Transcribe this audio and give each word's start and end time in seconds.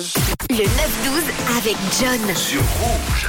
Le 0.00 0.56
9-12 0.56 0.64
avec 1.58 1.76
John. 2.00 2.34
Sur 2.34 2.62
Rouge. 2.62 3.28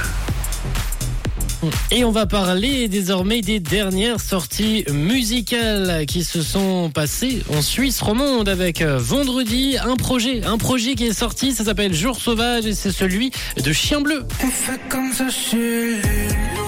Et 1.90 2.02
on 2.02 2.10
va 2.10 2.24
parler 2.24 2.88
désormais 2.88 3.42
des 3.42 3.60
dernières 3.60 4.20
sorties 4.20 4.86
musicales 4.90 6.06
qui 6.06 6.24
se 6.24 6.40
sont 6.40 6.90
passées 6.90 7.42
en 7.54 7.60
Suisse 7.60 8.00
romande 8.00 8.48
avec 8.48 8.80
euh, 8.80 8.96
vendredi 8.96 9.76
un 9.84 9.96
projet, 9.96 10.42
un 10.44 10.56
projet 10.56 10.94
qui 10.94 11.04
est 11.04 11.12
sorti, 11.12 11.52
ça 11.52 11.62
s'appelle 11.62 11.92
Jour 11.92 12.16
sauvage 12.16 12.64
et 12.64 12.72
c'est 12.72 12.90
celui 12.90 13.32
de 13.62 13.72
Chien 13.72 14.00
Bleu. 14.00 14.24
On 14.42 14.48
fait 14.48 14.80
comme 14.88 15.12
ça 15.12 15.28
chez 15.28 15.96
les 15.96 16.61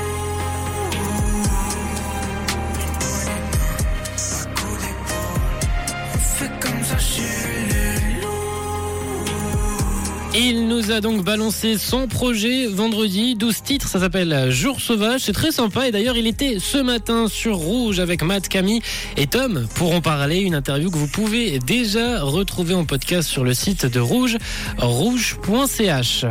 Il 10.36 10.66
nous 10.66 10.90
a 10.90 11.00
donc 11.00 11.22
balancé 11.22 11.78
son 11.78 12.08
projet 12.08 12.66
vendredi, 12.66 13.36
12 13.36 13.62
titres, 13.62 13.86
ça 13.86 14.00
s'appelle 14.00 14.50
Jour 14.50 14.80
sauvage, 14.80 15.20
c'est 15.20 15.32
très 15.32 15.52
sympa. 15.52 15.86
Et 15.86 15.92
d'ailleurs 15.92 16.16
il 16.16 16.26
était 16.26 16.58
ce 16.58 16.78
matin 16.78 17.28
sur 17.28 17.54
Rouge 17.56 18.00
avec 18.00 18.22
Matt, 18.24 18.48
Camille 18.48 18.82
et 19.16 19.28
Tom 19.28 19.68
pour 19.76 19.94
en 19.94 20.00
parler, 20.00 20.40
une 20.40 20.56
interview 20.56 20.90
que 20.90 20.98
vous 20.98 21.06
pouvez 21.06 21.60
déjà 21.60 22.20
retrouver 22.20 22.74
en 22.74 22.84
podcast 22.84 23.28
sur 23.28 23.44
le 23.44 23.54
site 23.54 23.86
de 23.86 24.00
Rouge, 24.00 24.36
rouge.ch. 24.78 26.24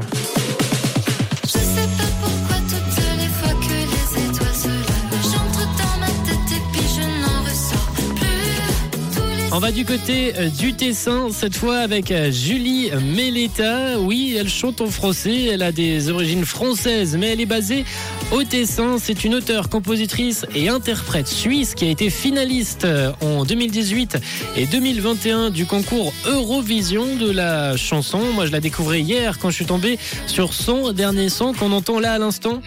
On 9.55 9.59
va 9.59 9.71
du 9.71 9.85
côté 9.85 10.33
euh, 10.35 10.49
du 10.49 10.73
Tessin, 10.73 11.27
cette 11.31 11.55
fois 11.55 11.77
avec 11.77 12.09
euh, 12.09 12.31
Julie 12.31 12.89
Meletta. 13.15 13.99
Oui, 13.99 14.35
elle 14.35 14.49
chante 14.49 14.81
en 14.81 14.87
français, 14.87 15.43
elle 15.43 15.61
a 15.61 15.71
des 15.71 16.09
origines 16.09 16.43
françaises, 16.43 17.15
mais 17.15 17.27
elle 17.27 17.39
est 17.39 17.45
basée 17.45 17.85
au 18.31 18.43
Tessin. 18.43 18.95
C'est 18.97 19.23
une 19.23 19.35
auteure, 19.35 19.69
compositrice 19.69 20.47
et 20.55 20.69
interprète 20.69 21.27
suisse 21.27 21.75
qui 21.75 21.85
a 21.85 21.89
été 21.89 22.09
finaliste 22.09 22.85
euh, 22.85 23.11
en 23.21 23.45
2018 23.45 24.17
et 24.57 24.65
2021 24.65 25.51
du 25.51 25.67
concours 25.67 26.13
Eurovision 26.25 27.15
de 27.15 27.29
la 27.29 27.77
chanson. 27.77 28.21
Moi, 28.33 28.47
je 28.47 28.51
la 28.51 28.59
découvrais 28.59 29.01
hier 29.01 29.37
quand 29.37 29.51
je 29.51 29.55
suis 29.55 29.67
tombé 29.67 29.99
sur 30.25 30.55
son 30.55 30.93
dernier 30.93 31.29
son 31.29 31.53
qu'on 31.53 31.73
entend 31.73 31.99
là 31.99 32.13
à 32.13 32.17
l'instant. 32.17 32.59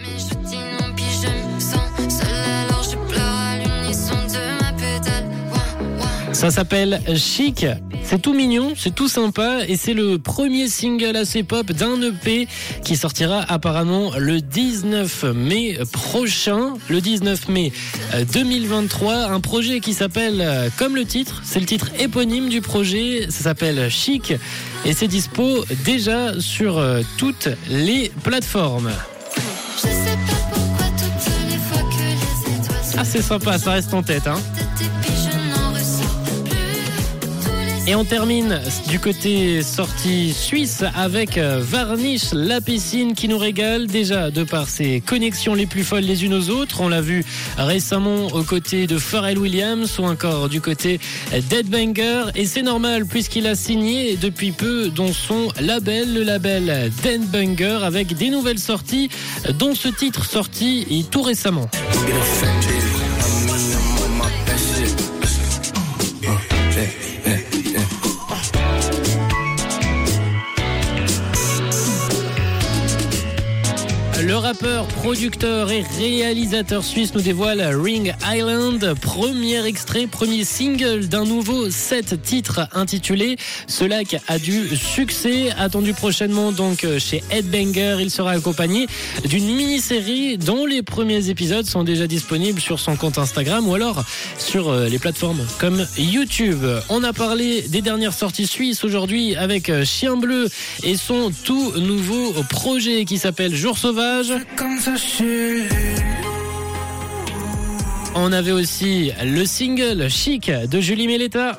Ça 6.33 6.51
s'appelle 6.51 7.01
Chic. 7.15 7.65
C'est 8.03 8.21
tout 8.21 8.33
mignon, 8.33 8.73
c'est 8.77 8.93
tout 8.93 9.07
sympa 9.07 9.61
et 9.67 9.75
c'est 9.75 9.93
le 9.93 10.19
premier 10.19 10.67
single 10.67 11.15
assez 11.15 11.43
pop 11.43 11.71
d'un 11.71 12.01
EP 12.01 12.47
qui 12.83 12.95
sortira 12.95 13.43
apparemment 13.47 14.11
le 14.17 14.41
19 14.41 15.23
mai 15.33 15.77
prochain, 15.91 16.73
le 16.89 17.01
19 17.01 17.49
mai 17.49 17.71
euh, 18.13 18.23
2023. 18.31 19.31
Un 19.31 19.39
projet 19.39 19.79
qui 19.79 19.93
s'appelle 19.93 20.41
euh, 20.41 20.69
comme 20.77 20.95
le 20.95 21.05
titre, 21.05 21.41
c'est 21.43 21.59
le 21.59 21.65
titre 21.65 21.87
éponyme 21.99 22.49
du 22.49 22.61
projet, 22.61 23.27
ça 23.29 23.43
s'appelle 23.43 23.89
Chic 23.89 24.33
et 24.85 24.93
c'est 24.93 25.07
dispo 25.07 25.65
déjà 25.85 26.39
sur 26.39 26.77
euh, 26.77 27.01
toutes 27.17 27.49
les 27.69 28.11
plateformes. 28.23 28.91
Ah 32.97 33.05
c'est 33.05 33.21
sympa, 33.21 33.59
ça 33.59 33.71
reste 33.71 33.93
en 33.93 34.01
tête 34.01 34.27
hein. 34.27 34.39
Et 37.89 37.95
on 37.95 38.03
termine 38.03 38.59
du 38.89 38.99
côté 38.99 39.63
sortie 39.63 40.33
suisse 40.33 40.83
avec 40.93 41.37
euh, 41.37 41.61
Varnish 41.61 42.33
la 42.33 42.59
piscine 42.59 43.13
qui 43.13 43.29
nous 43.29 43.37
régale 43.37 43.87
déjà 43.87 44.29
de 44.29 44.43
par 44.43 44.67
ses 44.67 44.99
connexions 44.99 45.53
les 45.53 45.65
plus 45.65 45.85
folles 45.85 46.03
les 46.03 46.25
unes 46.25 46.33
aux 46.33 46.49
autres. 46.49 46.81
On 46.81 46.89
l'a 46.89 46.99
vu 46.99 47.23
récemment 47.57 48.27
aux 48.27 48.43
côtés 48.43 48.87
de 48.87 48.97
Pharrell 48.97 49.37
Williams 49.37 49.99
ou 49.99 50.03
encore 50.03 50.49
du 50.49 50.59
côté 50.59 50.99
Dead 51.49 51.69
Banger 51.69 52.25
et 52.35 52.45
c'est 52.45 52.61
normal 52.61 53.05
puisqu'il 53.05 53.47
a 53.47 53.55
signé 53.55 54.17
depuis 54.17 54.51
peu 54.51 54.89
dans 54.89 55.13
son 55.13 55.47
label, 55.61 56.13
le 56.13 56.23
label 56.23 56.91
Dead 57.03 57.21
Banger 57.31 57.85
avec 57.85 58.17
des 58.17 58.29
nouvelles 58.29 58.59
sorties 58.59 59.09
dont 59.57 59.75
ce 59.75 59.87
titre 59.87 60.25
sorti 60.25 61.05
tout 61.09 61.21
récemment. 61.21 61.69
Le 74.27 74.35
rappeur, 74.35 74.85
producteur 74.87 75.71
et 75.71 75.85
réalisateur 75.97 76.83
suisse 76.83 77.13
nous 77.13 77.21
dévoile 77.21 77.61
Ring 77.61 78.13
Island, 78.29 78.93
premier 79.01 79.65
extrait, 79.65 80.05
premier 80.05 80.43
single 80.43 81.07
d'un 81.07 81.23
nouveau 81.23 81.69
set 81.69 82.21
titres 82.23 82.67
intitulé 82.73 83.37
Ce 83.67 83.85
lac 83.85 84.17
a 84.27 84.37
du 84.37 84.75
succès, 84.75 85.51
attendu 85.57 85.93
prochainement 85.93 86.51
donc 86.51 86.85
chez 86.99 87.23
Headbanger. 87.31 87.99
Il 88.01 88.11
sera 88.11 88.31
accompagné 88.31 88.87
d'une 89.23 89.45
mini-série 89.45 90.37
dont 90.37 90.65
les 90.65 90.83
premiers 90.83 91.29
épisodes 91.29 91.65
sont 91.65 91.85
déjà 91.85 92.05
disponibles 92.05 92.59
sur 92.59 92.81
son 92.81 92.97
compte 92.97 93.17
Instagram 93.19 93.65
ou 93.65 93.75
alors 93.75 94.03
sur 94.37 94.67
euh, 94.67 94.89
les 94.89 94.99
plateformes 94.99 95.39
comme 95.57 95.87
YouTube. 95.97 96.65
On 96.89 97.01
a 97.05 97.13
parlé 97.13 97.61
des 97.61 97.81
dernières 97.81 98.13
sorties 98.13 98.45
suisses 98.45 98.83
aujourd'hui 98.83 99.37
avec 99.37 99.69
euh, 99.69 99.85
Chien 99.85 100.17
Bleu 100.17 100.49
et 100.83 100.97
son 100.97 101.31
tout 101.45 101.71
nouveau 101.77 102.33
projet 102.49 103.05
qui 103.05 103.17
s'appelle 103.17 103.55
Jour 103.55 103.77
Sauvage. 103.77 104.16
On 108.15 108.31
avait 108.31 108.51
aussi 108.51 109.11
le 109.23 109.45
single 109.45 110.09
Chic 110.09 110.49
de 110.49 110.79
Julie 110.79 111.07
Meletta. 111.07 111.55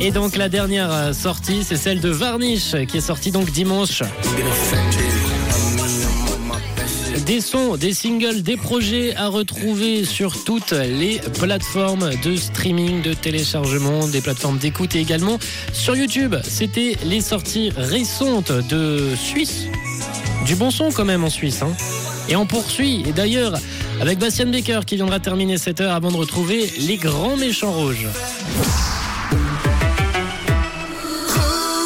Et 0.00 0.10
donc 0.10 0.36
la 0.36 0.48
dernière 0.48 0.92
euh, 0.92 1.12
sortie, 1.12 1.62
c'est 1.62 1.76
celle 1.76 2.00
de 2.00 2.08
Varnish 2.08 2.74
qui 2.88 2.96
est 2.98 3.00
sortie 3.00 3.30
donc 3.30 3.50
dimanche. 3.52 4.02
Des 7.26 7.40
sons, 7.40 7.76
des 7.78 7.94
singles, 7.94 8.42
des 8.42 8.58
projets 8.58 9.16
à 9.16 9.28
retrouver 9.28 10.04
sur 10.04 10.44
toutes 10.44 10.72
les 10.72 11.20
plateformes 11.40 12.10
de 12.22 12.36
streaming, 12.36 13.00
de 13.00 13.14
téléchargement, 13.14 14.06
des 14.08 14.20
plateformes 14.20 14.58
d'écoute 14.58 14.94
et 14.94 15.00
également 15.00 15.38
sur 15.72 15.96
YouTube. 15.96 16.34
C'était 16.44 16.96
les 17.06 17.22
sorties 17.22 17.70
récentes 17.74 18.52
de 18.52 19.08
Suisse. 19.16 19.64
Du 20.44 20.54
bon 20.54 20.70
son 20.70 20.90
quand 20.92 21.06
même 21.06 21.24
en 21.24 21.30
Suisse. 21.30 21.62
hein. 21.62 21.72
Et 22.28 22.36
on 22.36 22.44
poursuit, 22.46 23.02
et 23.06 23.12
d'ailleurs, 23.12 23.54
avec 24.02 24.18
Bastien 24.18 24.46
Becker 24.46 24.80
qui 24.86 24.96
viendra 24.96 25.18
terminer 25.18 25.56
cette 25.56 25.80
heure 25.80 25.94
avant 25.94 26.10
de 26.10 26.16
retrouver 26.16 26.70
les 26.80 26.96
grands 26.98 27.36
méchants 27.36 27.72
rouges. 27.72 28.06